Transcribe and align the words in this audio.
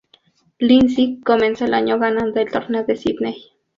Lindsay 0.59 1.21
comenzó 1.23 1.65
el 1.65 1.75
año 1.75 1.99
ganando 1.99 2.39
el 2.39 2.49
Torneo 2.49 2.83
de 2.83 2.95
Sídney. 2.95 3.35